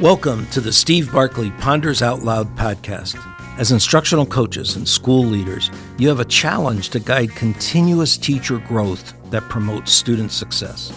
Welcome 0.00 0.46
to 0.46 0.62
the 0.62 0.72
Steve 0.72 1.12
Barkley 1.12 1.50
Ponders 1.58 2.00
Out 2.00 2.22
Loud 2.22 2.56
podcast. 2.56 3.22
As 3.58 3.70
instructional 3.70 4.24
coaches 4.24 4.76
and 4.76 4.88
school 4.88 5.22
leaders, 5.26 5.70
you 5.98 6.08
have 6.08 6.20
a 6.20 6.24
challenge 6.24 6.88
to 6.90 7.00
guide 7.00 7.32
continuous 7.32 8.16
teacher 8.16 8.56
growth 8.56 9.12
that 9.30 9.42
promotes 9.50 9.92
student 9.92 10.32
success. 10.32 10.88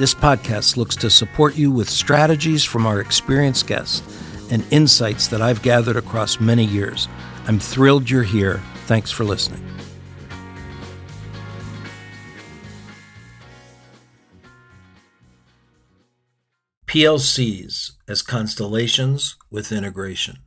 This 0.00 0.12
podcast 0.12 0.76
looks 0.76 0.96
to 0.96 1.10
support 1.10 1.54
you 1.54 1.70
with 1.70 1.88
strategies 1.88 2.64
from 2.64 2.86
our 2.86 3.00
experienced 3.00 3.68
guests 3.68 4.02
and 4.50 4.66
insights 4.72 5.28
that 5.28 5.40
I've 5.40 5.62
gathered 5.62 5.96
across 5.96 6.40
many 6.40 6.64
years. 6.64 7.06
I'm 7.46 7.60
thrilled 7.60 8.10
you're 8.10 8.24
here. 8.24 8.60
Thanks 8.86 9.12
for 9.12 9.22
listening. 9.22 9.64
PLCs 16.90 17.92
as 18.08 18.20
constellations 18.20 19.36
with 19.48 19.70
integration. 19.70 20.38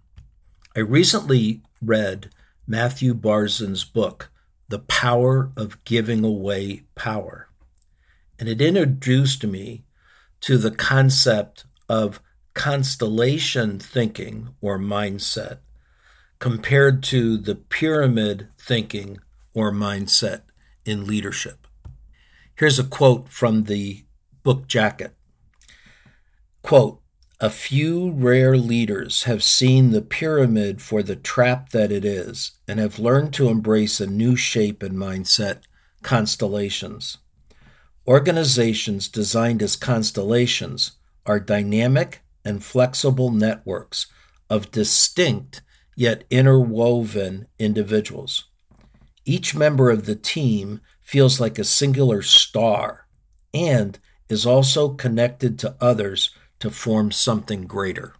I 0.76 0.82
recently 0.82 1.62
read 1.82 2.32
Matthew 2.68 3.14
Barzun's 3.14 3.86
book, 3.86 4.30
The 4.68 4.80
Power 4.80 5.54
of 5.56 5.82
Giving 5.86 6.26
Away 6.26 6.84
Power, 6.96 7.48
and 8.38 8.50
it 8.50 8.62
introduced 8.62 9.46
me 9.46 9.86
to 10.42 10.58
the 10.58 10.72
concept 10.72 11.64
of 11.88 12.20
constellation 12.54 13.80
thinking 13.80 14.50
or 14.60 14.78
mindset 14.78 15.60
compared 16.40 17.04
to 17.04 17.38
the 17.38 17.56
pyramid 17.56 18.50
thinking 18.58 19.22
or 19.54 19.72
mindset 19.72 20.42
in 20.84 21.08
leadership. 21.08 21.68
Here's 22.54 22.80
a 22.80 22.84
quote 22.84 23.30
from 23.30 23.64
the 23.64 24.04
book 24.44 24.68
jacket. 24.68 25.16
Quote, 26.64 27.02
a 27.42 27.50
few 27.50 28.12
rare 28.12 28.58
leaders 28.58 29.24
have 29.24 29.44
seen 29.44 29.92
the 29.92 30.02
pyramid 30.02 30.82
for 30.82 31.04
the 31.04 31.18
trap 31.18 31.72
that 31.72 31.92
it 31.92 32.06
is 32.06 32.54
and 32.70 32.80
have 32.80 32.98
learned 32.98 33.34
to 33.34 33.50
embrace 33.50 34.00
a 34.00 34.08
new 34.08 34.38
shape 34.38 34.82
and 34.82 34.96
mindset 34.96 35.64
constellations. 36.04 37.18
Organizations 38.08 39.10
designed 39.10 39.62
as 39.62 39.76
constellations 39.76 40.94
are 41.26 41.40
dynamic 41.40 42.22
and 42.46 42.64
flexible 42.64 43.30
networks 43.30 44.08
of 44.50 44.72
distinct 44.72 45.62
yet 45.98 46.24
interwoven 46.30 47.48
individuals. 47.60 48.46
Each 49.26 49.54
member 49.54 49.90
of 49.90 50.06
the 50.06 50.16
team 50.16 50.80
feels 51.02 51.42
like 51.42 51.60
a 51.60 51.66
singular 51.66 52.22
star 52.22 53.06
and 53.54 54.00
is 54.30 54.46
also 54.46 54.90
connected 54.90 55.60
to 55.60 55.76
others 55.82 56.32
to 56.64 56.72
form 56.72 57.12
something 57.12 57.68
greater. 57.68 58.16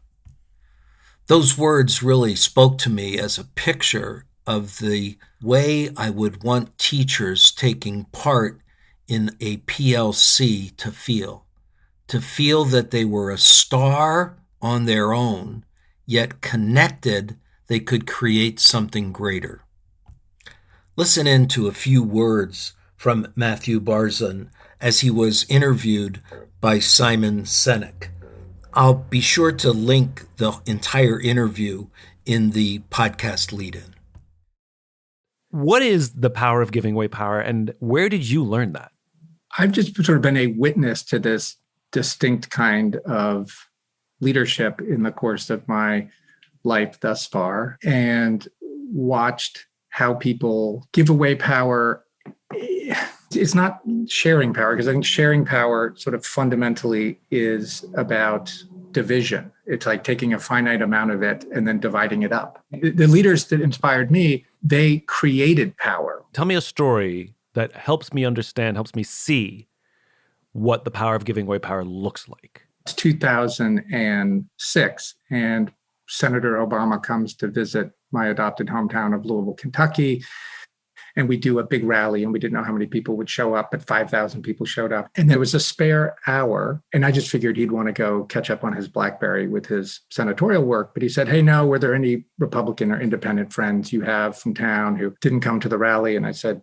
Those 1.28 1.58
words 1.58 2.04
really 2.04 2.36
spoke 2.36 2.78
to 2.80 2.90
me 2.90 3.18
as 3.18 3.38
a 3.38 3.46
picture 3.46 4.26
of 4.46 4.80
the 4.80 5.18
way 5.42 5.92
I 5.96 6.10
would 6.10 6.44
want 6.44 6.78
teachers 6.78 7.54
taking 7.54 8.04
part 8.12 8.60
in 9.08 9.38
a 9.40 9.58
PLC 9.60 10.76
to 10.76 10.92
feel. 10.92 11.46
To 12.08 12.20
feel 12.20 12.66
that 12.66 12.92
they 12.92 13.06
were 13.06 13.32
a 13.32 13.38
star 13.38 14.38
on 14.62 14.84
their 14.84 15.14
own, 15.14 15.64
yet 16.06 16.42
connected, 16.42 17.38
they 17.68 17.80
could 17.80 18.06
create 18.06 18.60
something 18.60 19.14
greater. 19.14 19.62
Listen 20.98 21.28
in 21.28 21.48
to 21.48 21.68
a 21.68 21.72
few 21.72 22.04
words 22.04 22.74
from 22.98 23.32
Matthew 23.38 23.80
Barzun 23.80 24.50
as 24.82 25.00
he 25.00 25.10
was 25.10 25.46
interviewed 25.48 26.22
by 26.60 26.80
Simon 26.80 27.44
Sinek. 27.44 28.10
I'll 28.76 28.96
be 28.96 29.22
sure 29.22 29.52
to 29.52 29.72
link 29.72 30.26
the 30.38 30.60
entire 30.66 31.20
interview 31.20 31.88
in 32.26 32.52
the 32.52 32.80
podcast 32.90 33.54
lead 33.54 33.76
in. 33.76 33.96
What 35.52 35.84
is 35.84 36.14
the 36.14 36.32
power 36.32 36.64
of 36.64 36.72
giving 36.72 36.96
away 36.96 37.08
power, 37.08 37.40
and 37.40 37.76
where 37.80 38.10
did 38.10 38.28
you 38.28 38.44
learn 38.44 38.74
that? 38.74 38.92
I've 39.58 39.72
just 39.72 39.96
sort 40.04 40.16
of 40.16 40.24
been 40.24 40.38
a 40.38 40.48
witness 40.48 41.04
to 41.04 41.20
this 41.20 41.58
distinct 41.92 42.50
kind 42.50 42.96
of 43.06 43.70
leadership 44.20 44.82
in 44.82 45.04
the 45.04 45.12
course 45.12 45.52
of 45.52 45.68
my 45.68 46.10
life 46.64 47.00
thus 47.00 47.28
far 47.28 47.78
and 47.84 48.48
watched 48.62 49.68
how 49.90 50.16
people 50.16 50.88
give 50.92 51.10
away 51.10 51.36
power 51.36 52.04
it's 53.36 53.56
not 53.56 53.82
sharing 54.08 54.54
power 54.54 54.76
because 54.76 54.88
I 54.88 54.92
think 54.92 55.06
sharing 55.06 55.46
power 55.46 55.94
sort 55.96 56.14
of 56.14 56.26
fundamentally 56.26 57.20
is 57.32 57.86
about 57.96 58.54
division. 58.92 59.52
It's 59.66 59.86
like 59.86 60.04
taking 60.04 60.34
a 60.34 60.40
finite 60.40 60.82
amount 60.82 61.12
of 61.12 61.24
it 61.24 61.46
and 61.54 61.68
then 61.68 61.80
dividing 61.80 62.24
it 62.24 62.32
up. 62.32 62.64
The 62.72 63.08
leaders 63.08 63.46
that 63.46 63.62
inspired 63.62 64.12
me, 64.12 64.46
they 64.62 65.00
created 65.00 65.76
power. 65.78 66.24
Tell 66.34 66.46
me 66.46 66.56
a 66.56 66.62
story 66.62 67.34
that 67.54 67.74
helps 67.74 68.14
me 68.14 68.26
understand, 68.26 68.78
helps 68.78 68.96
me 68.96 69.04
see 69.04 69.68
what 70.54 70.86
the 70.86 70.92
power 70.92 71.16
of 71.16 71.26
giving 71.26 71.48
away 71.48 71.60
power 71.60 71.84
looks 71.84 72.30
like. 72.30 72.62
It's 72.82 72.94
2006, 72.94 75.16
and 75.30 75.72
Senator 76.08 76.54
Obama 76.56 77.02
comes 77.02 77.34
to 77.36 77.48
visit 77.48 77.92
my 78.12 78.28
adopted 78.28 78.68
hometown 78.68 79.16
of 79.16 79.26
Louisville, 79.26 79.54
Kentucky 79.54 80.24
and 81.16 81.30
we 81.30 81.38
do 81.38 81.60
a 81.60 81.64
big 81.64 81.84
rally 81.84 82.24
and 82.24 82.34
we 82.34 82.40
didn't 82.40 82.54
know 82.54 82.64
how 82.64 82.74
many 82.74 82.86
people 82.86 83.16
would 83.18 83.30
show 83.30 83.54
up 83.54 83.72
but 83.72 83.86
5000 83.86 84.42
people 84.42 84.66
showed 84.66 84.92
up. 84.92 85.10
And 85.16 85.30
there 85.30 85.40
was 85.40 85.54
a 85.54 85.60
spare 85.60 86.16
hour 86.28 86.82
and 86.94 87.06
i 87.06 87.12
just 87.12 87.30
figured 87.30 87.58
he'd 87.58 87.72
want 87.72 87.88
to 87.88 87.94
go 87.94 88.24
catch 88.26 88.50
up 88.50 88.64
on 88.64 88.74
his 88.74 88.88
blackberry 88.88 89.48
with 89.48 89.66
his 89.66 90.02
senatorial 90.10 90.64
work 90.64 90.94
but 90.94 91.04
he 91.04 91.10
said 91.10 91.28
hey 91.28 91.42
no 91.42 91.66
were 91.66 91.80
there 91.80 91.94
any 91.94 92.26
republican 92.40 92.92
or 92.92 93.00
independent 93.00 93.54
friends 93.54 93.94
you 93.94 94.02
have 94.02 94.38
from 94.38 94.54
town 94.54 94.96
who 94.96 95.16
didn't 95.22 95.42
come 95.42 95.60
to 95.60 95.70
the 95.70 95.78
rally? 95.78 96.16
And 96.16 96.26
i 96.26 96.32
said 96.32 96.62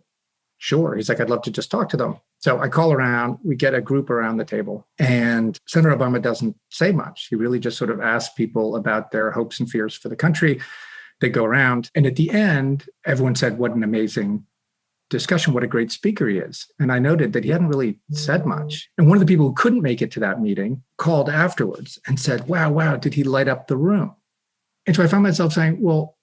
sure. 0.59 0.95
He's 0.95 1.09
like 1.09 1.21
i'd 1.21 1.31
love 1.31 1.43
to 1.43 1.51
just 1.51 1.71
talk 1.71 1.89
to 1.91 1.97
them. 1.97 2.19
So 2.39 2.59
i 2.59 2.69
call 2.69 2.93
around 2.93 3.39
we 3.45 3.57
get 3.57 3.75
a 3.75 3.81
group 3.81 4.11
around 4.11 4.37
the 4.37 4.45
table 4.45 4.87
and 4.99 5.59
senator 5.67 5.97
obama 5.97 6.21
doesn't 6.21 6.57
say 6.71 6.93
much. 6.93 7.29
He 7.31 7.37
really 7.37 7.59
just 7.59 7.79
sort 7.79 7.91
of 7.91 8.01
asks 8.01 8.35
people 8.35 8.77
about 8.77 9.11
their 9.11 9.31
hopes 9.31 9.61
and 9.61 9.71
fears 9.71 9.95
for 9.95 10.09
the 10.09 10.17
country 10.17 10.61
they 11.21 11.29
go 11.29 11.45
around. 11.45 11.91
And 11.95 12.07
at 12.07 12.17
the 12.17 12.31
end, 12.31 12.87
everyone 13.05 13.35
said, 13.35 13.59
What 13.59 13.75
an 13.75 13.85
amazing 13.85 14.47
discussion, 15.11 15.53
what 15.53 15.65
a 15.65 15.69
great 15.69 15.91
speaker 15.91 16.29
he 16.29 16.39
is. 16.39 16.67
And 16.79 16.93
I 16.93 16.99
noted 16.99 17.33
that 17.33 17.45
he 17.45 17.51
hadn't 17.51 17.69
really 17.69 17.99
said 18.13 18.47
much. 18.47 18.89
And 18.97 19.09
one 19.09 19.17
of 19.17 19.21
the 19.21 19.27
people 19.27 19.47
who 19.47 19.55
couldn't 19.55 19.83
make 19.83 20.01
it 20.01 20.11
to 20.13 20.21
that 20.21 20.41
meeting 20.41 20.83
called 20.99 21.29
afterwards 21.29 21.99
and 22.07 22.19
said, 22.19 22.49
Wow, 22.49 22.73
wow, 22.73 22.97
did 22.97 23.15
he 23.15 23.25
light 23.25 23.49
up 23.49 23.67
the 23.67 23.77
room? 23.77 24.15
And 24.87 24.97
so 24.97 25.03
I 25.03 25.09
found 25.09 25.25
myself 25.25 25.53
saying, 25.53 25.81
Well, 25.81 26.17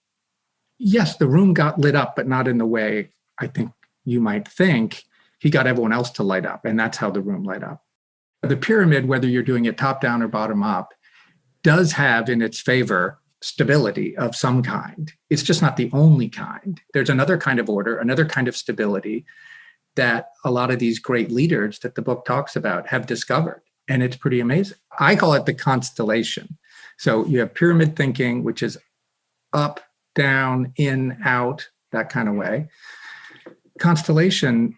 yes, 0.80 1.18
the 1.18 1.28
room 1.28 1.54
got 1.54 1.80
lit 1.80 1.96
up, 1.96 2.16
but 2.16 2.28
not 2.28 2.48
in 2.48 2.58
the 2.58 2.66
way 2.66 3.10
I 3.40 3.48
think 3.48 3.72
you 4.06 4.20
might 4.20 4.48
think. 4.48 5.04
He 5.40 5.52
got 5.52 5.68
everyone 5.68 5.94
else 5.94 6.10
to 6.12 6.24
light 6.24 6.48
up, 6.48 6.66
and 6.66 6.80
that's 6.80 6.98
how 6.98 7.12
the 7.12 7.22
room 7.22 7.44
light 7.44 7.64
up. 7.64 7.84
The 8.42 8.58
pyramid, 8.58 9.08
whether 9.08 9.28
you're 9.28 9.44
doing 9.44 9.66
it 9.66 9.78
top 9.78 10.02
down 10.02 10.24
or 10.24 10.28
bottom 10.28 10.64
up, 10.64 10.94
does 11.62 11.92
have 11.92 12.30
in 12.30 12.42
its 12.42 12.60
favor 12.60 13.20
stability 13.48 14.16
of 14.18 14.36
some 14.36 14.62
kind. 14.62 15.14
It's 15.30 15.44
just 15.44 15.62
not 15.62 15.78
the 15.78 15.90
only 15.94 16.28
kind. 16.28 16.82
There's 16.94 17.10
another 17.10 17.38
kind 17.38 17.60
of 17.60 17.70
order, 17.70 17.98
another 17.98 18.26
kind 18.26 18.48
of 18.48 18.58
stability 18.58 19.26
that 19.96 20.32
a 20.44 20.52
lot 20.52 20.70
of 20.70 20.80
these 20.80 21.00
great 21.00 21.32
leaders 21.32 21.80
that 21.80 21.96
the 21.96 22.02
book 22.02 22.26
talks 22.26 22.56
about 22.56 22.88
have 22.88 23.08
discovered. 23.08 23.62
And 23.88 24.04
it's 24.04 24.18
pretty 24.18 24.42
amazing. 24.42 24.78
I 25.00 25.16
call 25.16 25.34
it 25.34 25.46
the 25.46 25.54
constellation. 25.54 26.58
So 26.98 27.26
you 27.26 27.40
have 27.40 27.54
pyramid 27.54 27.96
thinking, 27.96 28.44
which 28.44 28.62
is 28.62 28.78
up, 29.54 29.80
down, 30.14 30.74
in, 30.76 31.18
out, 31.24 31.70
that 31.94 32.10
kind 32.10 32.28
of 32.28 32.36
way. 32.36 32.68
Constellation 33.80 34.78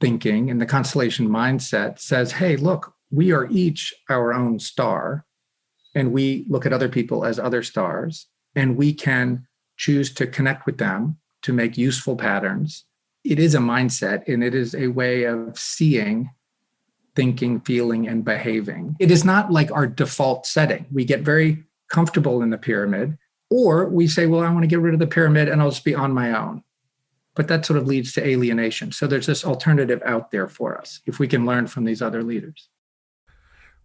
thinking 0.00 0.50
and 0.50 0.60
the 0.60 0.66
constellation 0.66 1.28
mindset 1.28 1.98
says, 1.98 2.32
hey, 2.32 2.56
look, 2.56 2.92
we 3.10 3.32
are 3.32 3.48
each 3.50 3.94
our 4.10 4.34
own 4.34 4.58
star 4.58 5.24
and 5.94 6.12
we 6.12 6.44
look 6.48 6.66
at 6.66 6.72
other 6.72 6.88
people 6.88 7.24
as 7.24 7.38
other 7.38 7.62
stars 7.62 8.26
and 8.54 8.76
we 8.76 8.92
can 8.92 9.46
choose 9.76 10.12
to 10.14 10.26
connect 10.26 10.66
with 10.66 10.78
them 10.78 11.16
to 11.42 11.52
make 11.52 11.76
useful 11.76 12.16
patterns. 12.16 12.84
It 13.24 13.38
is 13.38 13.54
a 13.54 13.58
mindset 13.58 14.26
and 14.28 14.42
it 14.42 14.54
is 14.54 14.74
a 14.74 14.88
way 14.88 15.24
of 15.24 15.58
seeing 15.58 16.30
thinking 17.14 17.60
feeling 17.60 18.08
and 18.08 18.24
behaving. 18.24 18.96
It 18.98 19.10
is 19.10 19.24
not 19.24 19.52
like 19.52 19.70
our 19.70 19.86
default 19.86 20.46
setting. 20.46 20.86
We 20.92 21.04
get 21.04 21.20
very 21.20 21.64
comfortable 21.90 22.42
in 22.42 22.50
the 22.50 22.58
pyramid 22.58 23.16
or 23.50 23.86
we 23.88 24.08
say 24.08 24.26
well 24.26 24.40
i 24.40 24.50
want 24.50 24.62
to 24.62 24.66
get 24.66 24.80
rid 24.80 24.94
of 24.94 25.00
the 25.00 25.06
pyramid 25.06 25.48
and 25.48 25.60
i'll 25.60 25.70
just 25.70 25.84
be 25.84 25.94
on 25.94 26.12
my 26.12 26.36
own. 26.36 26.62
But 27.36 27.48
that 27.48 27.66
sort 27.66 27.78
of 27.78 27.86
leads 27.86 28.12
to 28.12 28.26
alienation. 28.26 28.92
So 28.92 29.06
there's 29.06 29.26
this 29.26 29.44
alternative 29.44 30.00
out 30.04 30.30
there 30.30 30.48
for 30.48 30.78
us 30.78 31.00
if 31.04 31.18
we 31.18 31.28
can 31.28 31.44
learn 31.44 31.66
from 31.66 31.84
these 31.84 32.00
other 32.00 32.22
leaders 32.22 32.68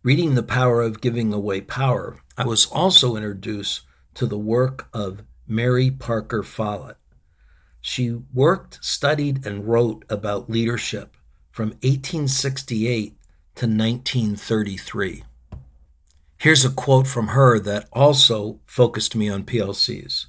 Reading 0.02 0.36
The 0.36 0.44
Power 0.44 0.82
of 0.82 1.02
Giving 1.02 1.34
Away 1.34 1.60
Power, 1.60 2.22
I 2.38 2.46
was 2.46 2.68
also 2.68 3.18
introduced 3.18 3.82
to 4.14 4.26
the 4.26 4.38
work 4.38 4.88
of 4.94 5.24
Mary 5.46 5.92
Parker 5.92 6.42
Follett. 6.42 6.96
She 7.82 8.22
worked, 8.34 8.80
studied, 8.82 9.46
and 9.46 9.68
wrote 9.68 10.06
about 10.10 10.50
leadership 10.50 11.18
from 11.52 11.72
1868 11.82 13.18
to 13.56 13.66
1933. 13.66 15.26
Here's 16.38 16.64
a 16.64 16.70
quote 16.70 17.06
from 17.06 17.30
her 17.30 17.60
that 17.60 17.90
also 17.92 18.62
focused 18.64 19.18
me 19.18 19.28
on 19.28 19.44
PLCs. 19.44 20.28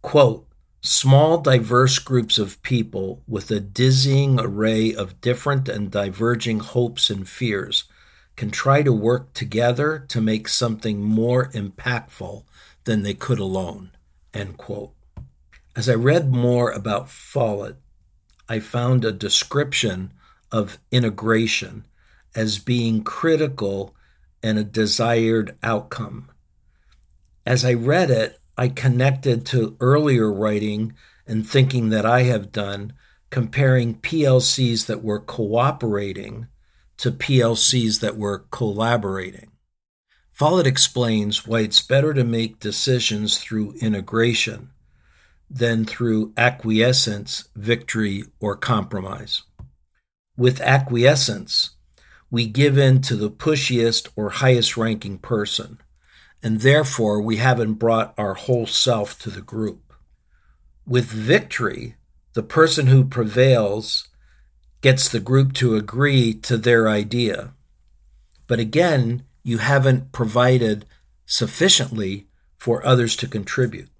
Quote, 0.00 0.46
Small, 0.80 1.36
diverse 1.36 1.98
groups 1.98 2.38
of 2.38 2.62
people 2.62 3.22
with 3.28 3.50
a 3.50 3.60
dizzying 3.60 4.40
array 4.40 4.94
of 4.94 5.20
different 5.20 5.68
and 5.68 5.90
diverging 5.90 6.60
hopes 6.60 7.10
and 7.10 7.28
fears 7.28 7.84
can 8.38 8.50
try 8.52 8.84
to 8.84 8.92
work 8.92 9.34
together 9.34 9.98
to 10.06 10.20
make 10.20 10.46
something 10.46 11.02
more 11.02 11.50
impactful 11.50 12.44
than 12.84 13.02
they 13.02 13.12
could 13.12 13.40
alone. 13.40 13.90
End 14.32 14.56
quote. 14.56 14.92
As 15.74 15.88
I 15.88 15.94
read 15.94 16.30
more 16.30 16.70
about 16.70 17.10
Follett, 17.10 17.78
I 18.48 18.60
found 18.60 19.04
a 19.04 19.10
description 19.10 20.12
of 20.52 20.78
integration 20.92 21.84
as 22.32 22.60
being 22.60 23.02
critical 23.02 23.96
and 24.40 24.56
a 24.56 24.62
desired 24.62 25.56
outcome. 25.64 26.30
As 27.44 27.64
I 27.64 27.74
read 27.74 28.08
it, 28.08 28.38
I 28.56 28.68
connected 28.68 29.46
to 29.46 29.76
earlier 29.80 30.32
writing 30.32 30.94
and 31.26 31.44
thinking 31.44 31.88
that 31.88 32.06
I 32.06 32.22
have 32.22 32.52
done, 32.52 32.92
comparing 33.30 33.96
PLCs 33.96 34.86
that 34.86 35.02
were 35.02 35.18
cooperating 35.18 36.46
to 36.98 37.10
PLCs 37.10 38.00
that 38.00 38.16
were 38.16 38.44
collaborating. 38.50 39.50
Follett 40.32 40.66
explains 40.66 41.46
why 41.46 41.60
it's 41.60 41.82
better 41.82 42.14
to 42.14 42.22
make 42.22 42.60
decisions 42.60 43.38
through 43.38 43.74
integration 43.80 44.70
than 45.50 45.84
through 45.84 46.32
acquiescence, 46.36 47.48
victory, 47.56 48.24
or 48.38 48.54
compromise. 48.54 49.42
With 50.36 50.60
acquiescence, 50.60 51.70
we 52.30 52.46
give 52.46 52.76
in 52.76 53.00
to 53.02 53.16
the 53.16 53.30
pushiest 53.30 54.10
or 54.14 54.30
highest 54.30 54.76
ranking 54.76 55.18
person, 55.18 55.80
and 56.42 56.60
therefore 56.60 57.20
we 57.20 57.38
haven't 57.38 57.74
brought 57.74 58.14
our 58.18 58.34
whole 58.34 58.66
self 58.66 59.18
to 59.20 59.30
the 59.30 59.40
group. 59.40 59.92
With 60.86 61.06
victory, 61.06 61.96
the 62.34 62.42
person 62.42 62.86
who 62.86 63.04
prevails 63.04 64.08
gets 64.80 65.08
the 65.08 65.20
group 65.20 65.52
to 65.54 65.76
agree 65.76 66.34
to 66.34 66.56
their 66.56 66.88
idea. 66.88 67.52
But 68.46 68.58
again, 68.58 69.24
you 69.42 69.58
haven't 69.58 70.12
provided 70.12 70.84
sufficiently 71.26 72.26
for 72.56 72.84
others 72.84 73.16
to 73.16 73.28
contribute. 73.28 73.90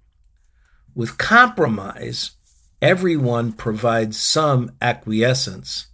With 0.95 1.17
compromise, 1.17 2.31
everyone 2.81 3.53
provides 3.53 4.19
some 4.19 4.71
acquiescence 4.81 5.87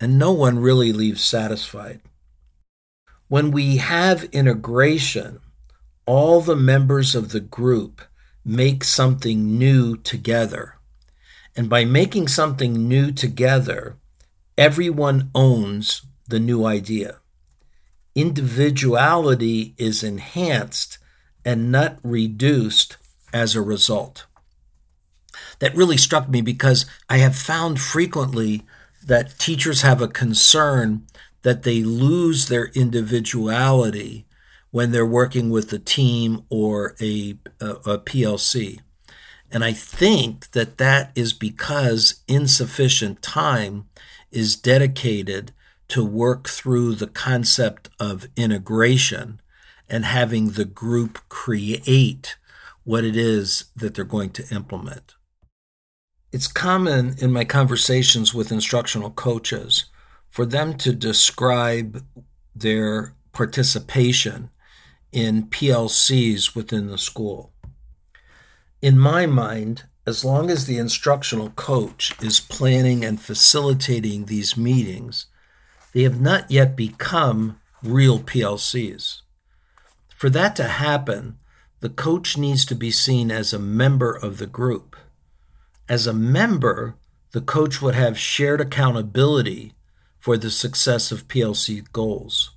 and 0.00 0.18
no 0.18 0.32
one 0.32 0.58
really 0.58 0.92
leaves 0.92 1.22
satisfied. 1.22 2.00
When 3.28 3.52
we 3.52 3.76
have 3.76 4.24
integration, 4.24 5.38
all 6.06 6.40
the 6.40 6.56
members 6.56 7.14
of 7.14 7.30
the 7.30 7.40
group 7.40 8.02
make 8.44 8.82
something 8.82 9.56
new 9.58 9.96
together. 9.96 10.74
And 11.54 11.68
by 11.68 11.84
making 11.84 12.28
something 12.28 12.88
new 12.88 13.12
together, 13.12 13.96
everyone 14.56 15.30
owns 15.34 16.02
the 16.28 16.40
new 16.40 16.64
idea. 16.64 17.18
Individuality 18.14 19.74
is 19.78 20.02
enhanced 20.02 20.98
and 21.44 21.72
not 21.72 21.98
reduced 22.02 22.96
as 23.32 23.54
a 23.54 23.62
result. 23.62 24.26
That 25.58 25.74
really 25.74 25.96
struck 25.96 26.28
me 26.28 26.40
because 26.40 26.86
I 27.08 27.18
have 27.18 27.36
found 27.36 27.80
frequently 27.80 28.62
that 29.04 29.38
teachers 29.38 29.82
have 29.82 30.00
a 30.00 30.08
concern 30.08 31.06
that 31.42 31.62
they 31.62 31.82
lose 31.82 32.48
their 32.48 32.66
individuality 32.74 34.26
when 34.70 34.90
they're 34.90 35.06
working 35.06 35.50
with 35.50 35.72
a 35.72 35.78
team 35.78 36.44
or 36.48 36.94
a, 37.00 37.36
a, 37.60 37.66
a, 37.66 37.98
PLC. 37.98 38.80
And 39.50 39.64
I 39.64 39.72
think 39.72 40.50
that 40.52 40.78
that 40.78 41.12
is 41.14 41.32
because 41.32 42.22
insufficient 42.26 43.20
time 43.20 43.86
is 44.32 44.56
dedicated 44.56 45.52
to 45.88 46.04
work 46.04 46.48
through 46.48 46.94
the 46.94 47.06
concept 47.06 47.90
of 48.00 48.26
integration 48.36 49.40
and 49.88 50.04
having 50.04 50.50
the 50.50 50.64
group 50.64 51.18
create 51.28 52.36
what 52.84 53.04
it 53.04 53.16
is 53.16 53.66
that 53.76 53.94
they're 53.94 54.04
going 54.04 54.30
to 54.30 54.54
implement. 54.54 55.14
It's 56.32 56.48
common 56.48 57.16
in 57.18 57.30
my 57.30 57.44
conversations 57.44 58.32
with 58.32 58.50
instructional 58.50 59.10
coaches 59.10 59.84
for 60.30 60.46
them 60.46 60.78
to 60.78 60.94
describe 60.94 62.02
their 62.56 63.14
participation 63.32 64.48
in 65.12 65.44
PLCs 65.44 66.54
within 66.54 66.86
the 66.86 66.96
school. 66.96 67.52
In 68.80 68.98
my 68.98 69.26
mind, 69.26 69.84
as 70.06 70.24
long 70.24 70.50
as 70.50 70.66
the 70.66 70.78
instructional 70.78 71.50
coach 71.50 72.12
is 72.20 72.40
planning 72.40 73.04
and 73.04 73.20
facilitating 73.20 74.24
these 74.24 74.56
meetings, 74.56 75.26
they 75.92 76.02
have 76.02 76.20
not 76.20 76.50
yet 76.50 76.74
become 76.74 77.60
real 77.82 78.18
PLCs. 78.18 79.20
For 80.16 80.28
that 80.30 80.56
to 80.56 80.64
happen, 80.64 81.38
the 81.80 81.88
coach 81.88 82.36
needs 82.36 82.64
to 82.66 82.74
be 82.74 82.90
seen 82.90 83.30
as 83.30 83.52
a 83.52 83.58
member 83.58 84.12
of 84.12 84.38
the 84.38 84.46
group. 84.46 84.96
As 85.88 86.06
a 86.06 86.12
member, 86.12 86.96
the 87.32 87.40
coach 87.40 87.80
would 87.80 87.94
have 87.94 88.18
shared 88.18 88.60
accountability 88.60 89.74
for 90.18 90.36
the 90.36 90.50
success 90.50 91.10
of 91.10 91.28
PLC 91.28 91.84
goals. 91.92 92.52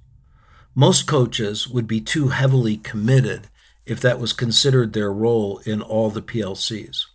Most 0.76 1.08
coaches 1.08 1.68
would 1.68 1.88
be 1.88 2.02
too 2.02 2.30
heavily 2.30 2.78
committed 2.78 3.50
if 3.86 4.00
that 4.02 4.20
was 4.20 4.34
considered 4.34 4.94
their 4.94 5.12
role 5.12 5.60
in 5.66 5.82
all 5.82 6.10
the 6.10 6.22
PLCs. 6.22 7.06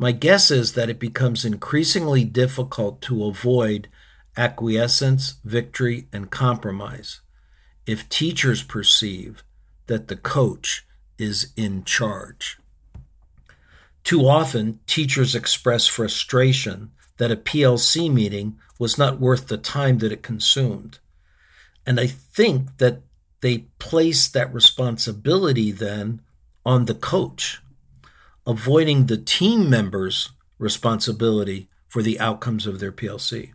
My 0.00 0.12
guess 0.12 0.50
is 0.50 0.72
that 0.72 0.88
it 0.88 0.98
becomes 0.98 1.44
increasingly 1.44 2.24
difficult 2.24 3.02
to 3.02 3.26
avoid 3.26 3.86
acquiescence, 4.34 5.34
victory, 5.44 6.08
and 6.10 6.30
compromise 6.30 7.20
if 7.84 8.08
teachers 8.08 8.62
perceive 8.62 9.44
that 9.88 10.08
the 10.08 10.16
coach 10.16 10.86
is 11.18 11.52
in 11.54 11.84
charge. 11.84 12.56
Too 14.02 14.26
often, 14.26 14.80
teachers 14.86 15.34
express 15.34 15.86
frustration 15.86 16.92
that 17.18 17.30
a 17.30 17.36
PLC 17.36 18.10
meeting 18.10 18.56
was 18.78 18.96
not 18.96 19.20
worth 19.20 19.48
the 19.48 19.58
time 19.58 19.98
that 19.98 20.12
it 20.12 20.22
consumed. 20.22 20.98
And 21.84 22.00
I 22.00 22.06
think 22.06 22.78
that 22.78 23.02
they 23.42 23.66
place 23.78 24.28
that 24.28 24.54
responsibility 24.54 25.72
then 25.72 26.22
on 26.64 26.86
the 26.86 26.94
coach, 26.94 27.60
avoiding 28.46 29.06
the 29.06 29.16
team 29.16 29.68
members' 29.68 30.30
responsibility 30.58 31.68
for 31.86 32.02
the 32.02 32.18
outcomes 32.20 32.66
of 32.66 32.80
their 32.80 32.92
PLC. 32.92 33.52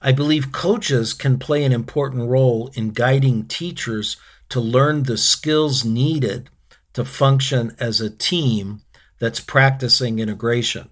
I 0.00 0.12
believe 0.12 0.52
coaches 0.52 1.12
can 1.12 1.38
play 1.38 1.64
an 1.64 1.72
important 1.72 2.28
role 2.28 2.70
in 2.74 2.90
guiding 2.90 3.46
teachers 3.46 4.16
to 4.50 4.60
learn 4.60 5.02
the 5.02 5.16
skills 5.16 5.84
needed 5.84 6.50
to 6.92 7.04
function 7.04 7.74
as 7.78 8.00
a 8.00 8.10
team 8.10 8.82
that's 9.18 9.40
practicing 9.40 10.18
integration. 10.18 10.90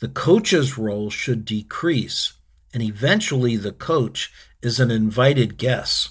The 0.00 0.08
coach's 0.08 0.78
role 0.78 1.10
should 1.10 1.44
decrease, 1.44 2.34
and 2.72 2.82
eventually 2.82 3.56
the 3.56 3.72
coach 3.72 4.32
is 4.60 4.78
an 4.78 4.90
invited 4.90 5.56
guest 5.58 6.10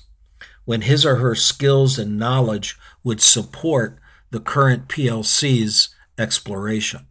when 0.65 0.81
his 0.81 1.05
or 1.05 1.17
her 1.17 1.35
skills 1.35 1.97
and 1.97 2.17
knowledge 2.17 2.77
would 3.03 3.21
support 3.21 3.99
the 4.31 4.39
current 4.39 4.87
PLC's 4.87 5.89
exploration. 6.17 7.05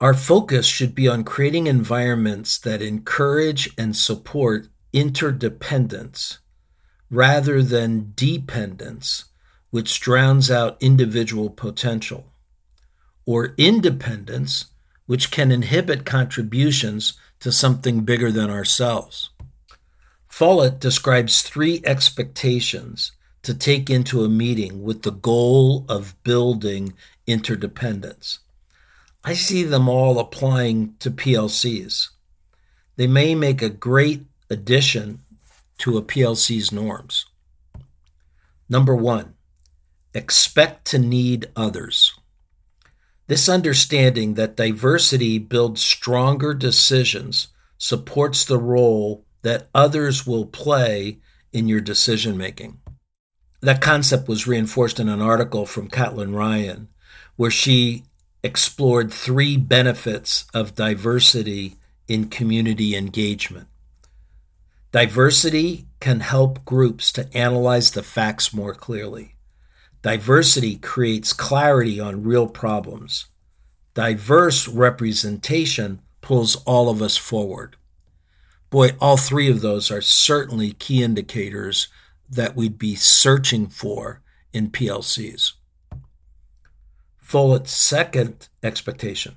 Our 0.00 0.14
focus 0.14 0.66
should 0.66 0.94
be 0.94 1.08
on 1.08 1.24
creating 1.24 1.66
environments 1.66 2.58
that 2.58 2.82
encourage 2.82 3.70
and 3.76 3.96
support 3.96 4.68
interdependence 4.92 6.38
rather 7.10 7.62
than 7.62 8.12
dependence, 8.14 9.24
which 9.70 10.00
drowns 10.00 10.50
out 10.50 10.76
individual 10.80 11.50
potential 11.50 12.32
or 13.26 13.54
independence, 13.58 14.66
which 15.06 15.30
can 15.30 15.50
inhibit 15.50 16.04
contributions 16.04 17.14
to 17.40 17.52
something 17.52 18.00
bigger 18.00 18.30
than 18.30 18.50
ourselves. 18.50 19.30
Follett 20.26 20.78
describes 20.78 21.42
three 21.42 21.82
expectations 21.84 23.12
to 23.48 23.54
take 23.54 23.88
into 23.88 24.24
a 24.24 24.28
meeting 24.28 24.82
with 24.82 25.04
the 25.04 25.10
goal 25.10 25.86
of 25.88 26.22
building 26.22 26.92
interdependence. 27.26 28.40
I 29.24 29.32
see 29.32 29.62
them 29.62 29.88
all 29.88 30.18
applying 30.18 30.96
to 30.98 31.10
PLCs. 31.10 32.08
They 32.96 33.06
may 33.06 33.34
make 33.34 33.62
a 33.62 33.70
great 33.70 34.26
addition 34.50 35.22
to 35.78 35.96
a 35.96 36.02
PLC's 36.02 36.70
norms. 36.72 37.24
Number 38.68 38.94
one, 38.94 39.32
expect 40.12 40.84
to 40.88 40.98
need 40.98 41.46
others. 41.56 42.12
This 43.28 43.48
understanding 43.48 44.34
that 44.34 44.56
diversity 44.56 45.38
builds 45.38 45.80
stronger 45.80 46.52
decisions 46.52 47.48
supports 47.78 48.44
the 48.44 48.58
role 48.58 49.24
that 49.40 49.70
others 49.74 50.26
will 50.26 50.44
play 50.44 51.20
in 51.50 51.66
your 51.66 51.80
decision 51.80 52.36
making. 52.36 52.78
That 53.60 53.80
concept 53.80 54.28
was 54.28 54.46
reinforced 54.46 55.00
in 55.00 55.08
an 55.08 55.20
article 55.20 55.66
from 55.66 55.88
Caitlin 55.88 56.34
Ryan, 56.34 56.88
where 57.36 57.50
she 57.50 58.04
explored 58.42 59.12
three 59.12 59.56
benefits 59.56 60.46
of 60.54 60.74
diversity 60.74 61.76
in 62.06 62.28
community 62.28 62.96
engagement. 62.96 63.66
Diversity 64.92 65.86
can 66.00 66.20
help 66.20 66.64
groups 66.64 67.12
to 67.12 67.28
analyze 67.36 67.90
the 67.90 68.02
facts 68.02 68.54
more 68.54 68.74
clearly. 68.74 69.34
Diversity 70.02 70.76
creates 70.76 71.32
clarity 71.32 71.98
on 72.00 72.22
real 72.22 72.46
problems. 72.46 73.26
Diverse 73.94 74.68
representation 74.68 76.00
pulls 76.20 76.56
all 76.64 76.88
of 76.88 77.02
us 77.02 77.16
forward. 77.16 77.76
Boy, 78.70 78.90
all 79.00 79.16
three 79.16 79.50
of 79.50 79.60
those 79.60 79.90
are 79.90 80.00
certainly 80.00 80.72
key 80.72 81.02
indicators 81.02 81.88
that 82.28 82.56
we'd 82.56 82.78
be 82.78 82.94
searching 82.94 83.66
for 83.66 84.22
in 84.52 84.70
PLCs. 84.70 85.52
Follett's 87.16 87.72
second 87.72 88.48
expectation 88.62 89.36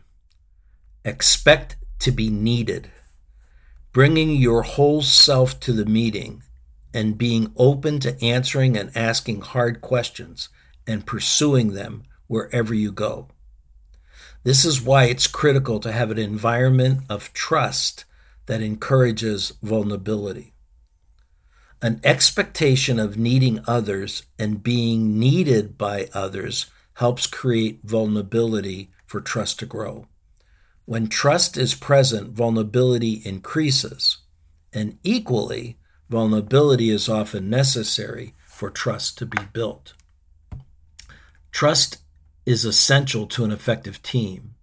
expect 1.04 1.78
to 2.00 2.12
be 2.12 2.30
needed. 2.30 2.90
Bringing 3.92 4.36
your 4.36 4.62
whole 4.62 5.02
self 5.02 5.60
to 5.62 5.74
the 5.74 5.86
meeting 5.86 6.44
and 6.94 7.18
being 7.18 7.52
open 7.58 8.00
to 8.00 8.22
answering 8.24 8.78
and 8.78 8.96
asking 8.96 9.42
hard 9.42 9.82
questions 9.82 10.50
and 10.88 11.06
pursuing 11.06 11.74
them 11.74 12.04
wherever 12.28 12.74
you 12.74 12.92
go. 12.92 13.28
This 14.44 14.66
is 14.66 14.82
why 14.82 15.06
it's 15.06 15.28
critical 15.28 15.80
to 15.82 15.92
have 15.92 16.10
an 16.12 16.18
environment 16.18 17.02
of 17.10 17.34
trust 17.34 18.06
that 18.48 18.62
encourages 18.62 19.54
vulnerability. 19.62 20.54
An 21.84 22.00
expectation 22.04 23.00
of 23.00 23.18
needing 23.18 23.64
others 23.68 24.24
and 24.38 24.62
being 24.62 25.18
needed 25.18 25.80
by 25.80 26.10
others 26.14 26.68
helps 26.96 27.26
create 27.26 27.80
vulnerability 27.84 28.92
for 29.08 29.20
trust 29.20 29.58
to 29.60 29.66
grow. 29.66 30.06
When 30.86 31.08
trust 31.08 31.58
is 31.58 31.74
present, 31.74 32.34
vulnerability 32.34 33.22
increases, 33.26 34.18
and 34.72 35.00
equally, 35.04 35.80
vulnerability 36.08 36.92
is 36.92 37.10
often 37.10 37.50
necessary 37.50 38.36
for 38.48 38.70
trust 38.70 39.18
to 39.18 39.26
be 39.26 39.44
built. 39.52 39.94
Trust 41.52 41.98
is 42.46 42.64
essential 42.64 43.26
to 43.28 43.44
an 43.44 43.52
effective 43.52 44.04
team 44.04 44.54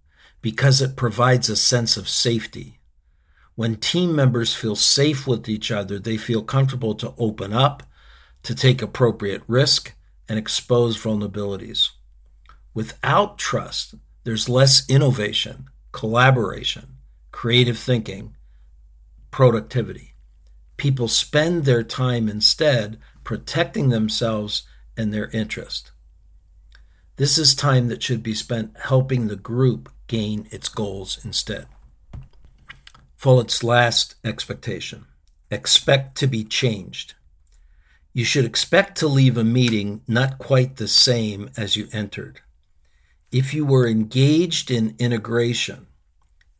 because 0.41 0.81
it 0.81 0.95
provides 0.95 1.49
a 1.49 1.57
sense 1.57 1.97
of 1.97 2.07
safety. 2.07 2.78
When 3.59 3.75
team 3.75 4.15
members 4.15 4.55
feel 4.55 4.77
safe 4.77 5.27
with 5.27 5.49
each 5.49 5.69
other, 5.69 5.99
they 5.99 6.15
feel 6.15 6.43
comfortable 6.43 6.95
to 6.95 7.13
open 7.17 7.51
up, 7.51 7.83
to 8.43 8.55
take 8.55 8.81
appropriate 8.81 9.43
risk, 9.47 9.95
and 10.29 10.39
expose 10.39 10.97
vulnerabilities. 10.97 11.89
Without 12.73 13.37
trust, 13.37 13.95
there's 14.23 14.47
less 14.47 14.89
innovation, 14.89 15.65
collaboration, 15.91 16.99
creative 17.33 17.77
thinking, 17.77 18.37
productivity. 19.29 20.13
People 20.77 21.09
spend 21.09 21.65
their 21.65 21.83
time 21.83 22.29
instead 22.29 22.97
protecting 23.25 23.89
themselves 23.89 24.63
and 24.95 25.13
their 25.13 25.29
interest. 25.31 25.91
This 27.17 27.37
is 27.37 27.53
time 27.53 27.89
that 27.89 28.01
should 28.01 28.23
be 28.23 28.33
spent 28.33 28.77
helping 28.85 29.27
the 29.27 29.35
group 29.35 29.91
gain 30.07 30.47
its 30.49 30.69
goals 30.69 31.19
instead. 31.25 31.67
Follett's 33.19 33.65
last 33.65 34.15
expectation 34.23 35.05
expect 35.51 36.15
to 36.15 36.25
be 36.25 36.45
changed. 36.45 37.15
You 38.13 38.23
should 38.23 38.45
expect 38.45 38.97
to 38.99 39.09
leave 39.09 39.37
a 39.37 39.43
meeting 39.43 40.03
not 40.07 40.37
quite 40.37 40.77
the 40.77 40.87
same 40.87 41.49
as 41.57 41.75
you 41.75 41.89
entered. 41.91 42.39
If 43.29 43.53
you 43.53 43.65
were 43.65 43.85
engaged 43.85 44.71
in 44.71 44.95
integration, 44.99 45.87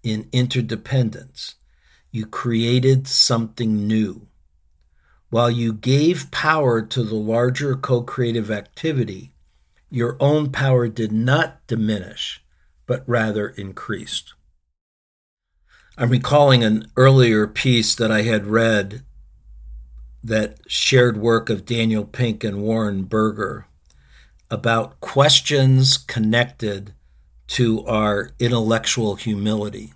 in 0.04 0.28
interdependence, 0.34 1.56
you 2.12 2.26
created 2.26 3.08
something 3.08 3.88
new. 3.88 4.28
While 5.30 5.50
you 5.50 5.72
gave 5.72 6.30
power 6.30 6.82
to 6.82 7.04
the 7.04 7.16
larger 7.16 7.74
co 7.78 8.02
creative 8.02 8.52
activity, 8.52 9.32
your 9.90 10.18
own 10.20 10.52
power 10.52 10.90
did 10.90 11.14
not 11.14 11.66
diminish, 11.68 12.44
but 12.86 13.08
rather 13.08 13.48
increased. 13.48 14.34
I'm 16.02 16.12
recalling 16.12 16.64
an 16.64 16.90
earlier 16.96 17.46
piece 17.46 17.94
that 17.96 18.10
I 18.10 18.22
had 18.22 18.48
read 18.48 19.04
that 20.24 20.60
shared 20.66 21.18
work 21.18 21.50
of 21.50 21.66
Daniel 21.66 22.06
Pink 22.06 22.42
and 22.46 22.62
Warren 22.62 23.04
Berger 23.04 23.66
about 24.50 25.02
questions 25.02 25.98
connected 25.98 26.94
to 27.48 27.86
our 27.86 28.32
intellectual 28.40 29.16
humility. 29.16 29.92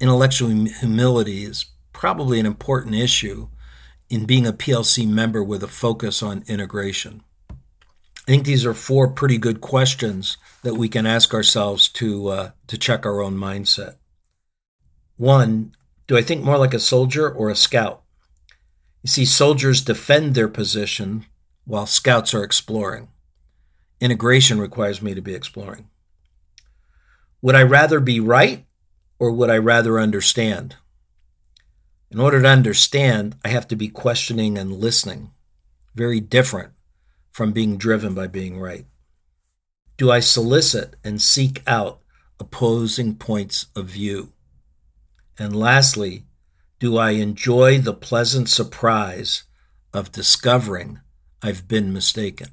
Intellectual 0.00 0.50
humility 0.50 1.42
is 1.42 1.66
probably 1.92 2.38
an 2.38 2.46
important 2.46 2.94
issue 2.94 3.48
in 4.08 4.24
being 4.24 4.46
a 4.46 4.52
PLC 4.52 5.04
member 5.04 5.42
with 5.42 5.64
a 5.64 5.68
focus 5.68 6.22
on 6.22 6.44
integration. 6.46 7.24
I 7.50 7.56
think 8.26 8.44
these 8.44 8.64
are 8.64 8.74
four 8.74 9.08
pretty 9.08 9.36
good 9.36 9.60
questions 9.60 10.36
that 10.62 10.74
we 10.74 10.88
can 10.88 11.06
ask 11.06 11.34
ourselves 11.34 11.88
to 11.88 12.28
uh, 12.28 12.50
to 12.68 12.78
check 12.78 13.04
our 13.04 13.20
own 13.20 13.34
mindset. 13.34 13.96
One, 15.20 15.72
do 16.06 16.16
I 16.16 16.22
think 16.22 16.42
more 16.42 16.56
like 16.56 16.72
a 16.72 16.78
soldier 16.78 17.30
or 17.30 17.50
a 17.50 17.54
scout? 17.54 18.00
You 19.02 19.08
see, 19.08 19.26
soldiers 19.26 19.82
defend 19.82 20.34
their 20.34 20.48
position 20.48 21.26
while 21.66 21.84
scouts 21.84 22.32
are 22.32 22.42
exploring. 22.42 23.08
Integration 24.00 24.58
requires 24.58 25.02
me 25.02 25.12
to 25.12 25.20
be 25.20 25.34
exploring. 25.34 25.90
Would 27.42 27.54
I 27.54 27.64
rather 27.64 28.00
be 28.00 28.18
right 28.18 28.64
or 29.18 29.30
would 29.30 29.50
I 29.50 29.58
rather 29.58 30.00
understand? 30.00 30.76
In 32.10 32.18
order 32.18 32.40
to 32.40 32.48
understand, 32.48 33.36
I 33.44 33.48
have 33.48 33.68
to 33.68 33.76
be 33.76 33.88
questioning 33.88 34.56
and 34.56 34.72
listening. 34.72 35.32
Very 35.94 36.20
different 36.20 36.72
from 37.30 37.52
being 37.52 37.76
driven 37.76 38.14
by 38.14 38.26
being 38.26 38.58
right? 38.58 38.86
Do 39.98 40.10
I 40.10 40.20
solicit 40.20 40.96
and 41.04 41.20
seek 41.20 41.62
out 41.66 42.00
opposing 42.38 43.16
points 43.16 43.66
of 43.76 43.84
view? 43.84 44.32
And 45.40 45.56
lastly, 45.56 46.26
do 46.78 46.96
I 46.96 47.10
enjoy 47.12 47.78
the 47.78 47.94
pleasant 47.94 48.48
surprise 48.48 49.42
of 49.92 50.12
discovering 50.12 51.00
I've 51.42 51.66
been 51.66 51.92
mistaken? 51.92 52.50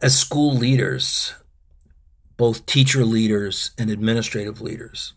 As 0.00 0.18
school 0.18 0.54
leaders, 0.54 1.34
both 2.38 2.64
teacher 2.64 3.04
leaders 3.04 3.72
and 3.76 3.90
administrative 3.90 4.62
leaders, 4.62 5.12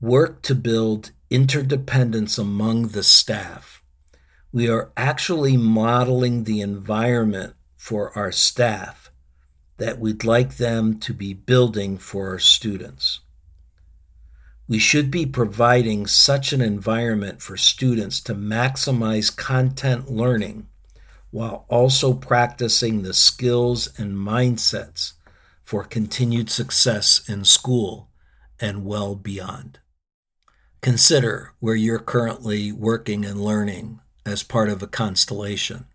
work 0.00 0.40
to 0.42 0.54
build 0.54 1.10
interdependence 1.28 2.38
among 2.38 2.88
the 2.88 3.02
staff 3.02 3.80
we 4.52 4.68
are 4.68 4.90
actually 4.96 5.56
modeling 5.56 6.44
the 6.44 6.60
environment 6.60 7.54
for 7.76 8.16
our 8.18 8.32
staff 8.32 9.10
that 9.78 9.98
we'd 9.98 10.24
like 10.24 10.56
them 10.56 10.98
to 10.98 11.14
be 11.14 11.32
building 11.32 11.96
for 11.96 12.30
our 12.30 12.38
students. 12.38 13.20
We 14.70 14.78
should 14.78 15.10
be 15.10 15.26
providing 15.26 16.06
such 16.06 16.52
an 16.52 16.60
environment 16.60 17.42
for 17.42 17.56
students 17.56 18.20
to 18.20 18.36
maximize 18.36 19.36
content 19.36 20.08
learning 20.08 20.68
while 21.32 21.66
also 21.68 22.14
practicing 22.14 23.02
the 23.02 23.12
skills 23.12 23.88
and 23.98 24.14
mindsets 24.14 25.14
for 25.64 25.82
continued 25.82 26.50
success 26.50 27.20
in 27.28 27.44
school 27.44 28.10
and 28.60 28.84
well 28.84 29.16
beyond. 29.16 29.80
Consider 30.82 31.52
where 31.58 31.74
you're 31.74 31.98
currently 31.98 32.70
working 32.70 33.24
and 33.24 33.40
learning 33.40 33.98
as 34.24 34.44
part 34.44 34.68
of 34.68 34.84
a 34.84 34.86
constellation? 34.86 35.86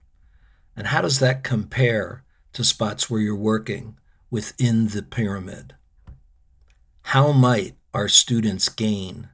And 0.76 0.88
how 0.88 1.00
does 1.00 1.20
that 1.20 1.46
compare 1.46 2.26
to 2.52 2.66
spots 2.66 3.10
where 3.10 3.22
you're 3.22 3.38
working 3.38 3.96
within 4.30 4.90
the 4.90 5.02
pyramid? 5.02 5.76
How 7.04 7.32
might 7.32 7.76
our 7.96 8.08
students 8.08 8.70
gain 8.70 9.30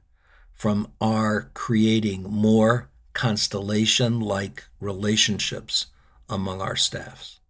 from 0.54 0.90
our 1.00 1.50
creating 1.52 2.22
more 2.22 2.88
constellation 3.12 4.20
like 4.20 4.64
relationships 4.80 5.86
among 6.28 6.62
our 6.62 6.76
staffs? 6.76 7.40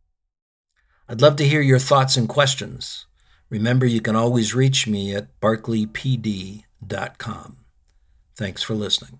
I'd 1.08 1.20
love 1.20 1.36
to 1.36 1.46
hear 1.46 1.60
your 1.60 1.78
thoughts 1.78 2.16
and 2.16 2.28
questions. 2.28 3.06
Remember, 3.50 3.84
you 3.84 4.00
can 4.00 4.16
always 4.16 4.54
reach 4.54 4.86
me 4.86 5.14
at 5.14 5.38
barkleypd.com. 5.40 7.56
Thanks 8.34 8.62
for 8.62 8.74
listening. 8.74 9.18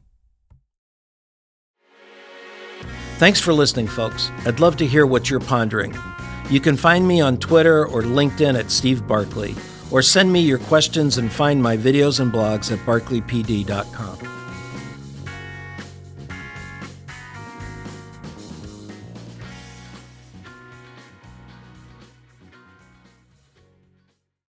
Thanks 3.18 3.40
for 3.40 3.52
listening, 3.52 3.88
folks. 3.88 4.30
I'd 4.46 4.58
love 4.58 4.78
to 4.78 4.87
hear 4.87 5.04
what 5.04 5.28
you're 5.28 5.38
pondering. 5.38 5.94
You 6.50 6.61
can 6.61 6.76
find 6.76 7.06
me 7.06 7.20
on 7.20 7.37
Twitter 7.37 7.87
or 7.87 8.02
LinkedIn 8.02 8.58
at 8.58 8.70
Steve 8.70 9.06
Barkley, 9.06 9.54
or 9.92 10.02
send 10.02 10.32
me 10.32 10.40
your 10.40 10.58
questions 10.58 11.18
and 11.18 11.30
find 11.30 11.62
my 11.62 11.76
videos 11.76 12.18
and 12.18 12.32
blogs 12.32 12.72
at 12.72 12.78
barkleypd.com. 12.80 14.31